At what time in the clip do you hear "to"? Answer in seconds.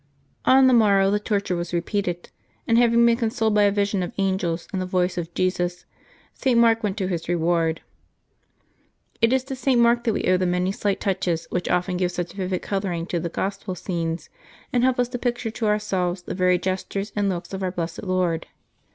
6.97-7.05, 9.43-9.55, 13.05-13.19, 15.09-15.19, 15.51-15.67